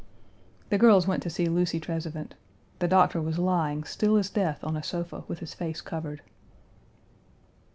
[0.69, 2.33] The girls went to see Lucy Trezevant.
[2.79, 6.23] The doctor was lying still as death on a sofa with his face covered.